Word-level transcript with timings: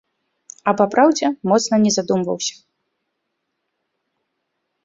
А 0.71 0.71
папраўдзе, 0.79 1.27
моцна 1.51 1.75
не 1.85 1.91
задумваўся. 1.97 2.55